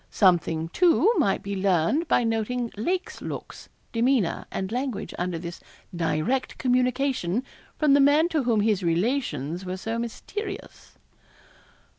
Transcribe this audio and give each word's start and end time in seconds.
Something, 0.09 0.69
too, 0.69 1.13
might 1.19 1.43
be 1.43 1.55
learned 1.55 2.07
by 2.07 2.23
noting 2.23 2.71
Lake's 2.75 3.21
looks, 3.21 3.69
demeanour, 3.91 4.47
and 4.49 4.71
language 4.71 5.13
under 5.19 5.37
this 5.37 5.59
direct 5.95 6.57
communication 6.57 7.43
from 7.77 7.93
the 7.93 7.99
man 7.99 8.27
to 8.29 8.41
whom 8.41 8.61
his 8.61 8.81
relations 8.81 9.63
were 9.63 9.77
so 9.77 9.99
mysterious. 9.99 10.97